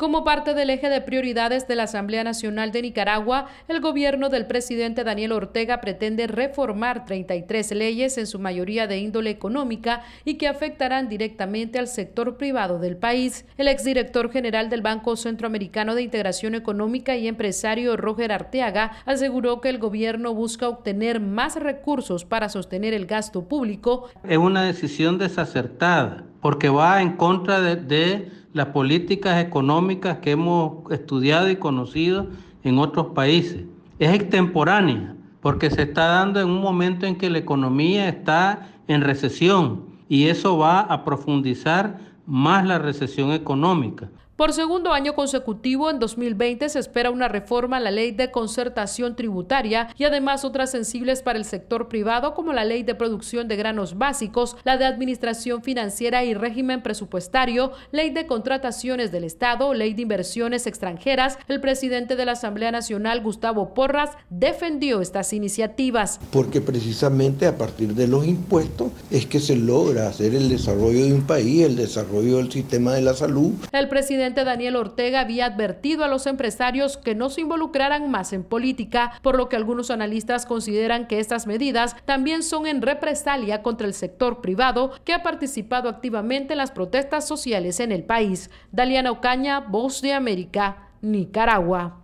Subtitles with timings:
[0.00, 4.46] Como parte del eje de prioridades de la Asamblea Nacional de Nicaragua, el gobierno del
[4.46, 10.48] presidente Daniel Ortega pretende reformar 33 leyes, en su mayoría de índole económica, y que
[10.48, 13.44] afectarán directamente al sector privado del país.
[13.58, 19.68] El exdirector general del Banco Centroamericano de Integración Económica y empresario Roger Arteaga aseguró que
[19.68, 24.08] el gobierno busca obtener más recursos para sostener el gasto público.
[24.26, 30.90] Es una decisión desacertada porque va en contra de, de las políticas económicas que hemos
[30.90, 32.26] estudiado y conocido
[32.62, 33.64] en otros países.
[33.98, 39.00] Es extemporánea porque se está dando en un momento en que la economía está en
[39.02, 44.10] recesión y eso va a profundizar más la recesión económica.
[44.40, 49.14] Por segundo año consecutivo, en 2020 se espera una reforma a la ley de concertación
[49.14, 53.56] tributaria y además otras sensibles para el sector privado como la ley de producción de
[53.56, 59.92] granos básicos, la de administración financiera y régimen presupuestario, ley de contrataciones del Estado, ley
[59.92, 61.38] de inversiones extranjeras.
[61.46, 66.18] El presidente de la Asamblea Nacional, Gustavo Porras, defendió estas iniciativas.
[66.32, 71.12] Porque precisamente a partir de los impuestos es que se logra hacer el desarrollo de
[71.12, 73.52] un país, el desarrollo del sistema de la salud.
[73.72, 78.44] El presidente Daniel Ortega había advertido a los empresarios que no se involucraran más en
[78.44, 83.86] política, por lo que algunos analistas consideran que estas medidas también son en represalia contra
[83.86, 88.50] el sector privado que ha participado activamente en las protestas sociales en el país.
[88.72, 92.00] Daliana Ocaña, Voz de América, Nicaragua.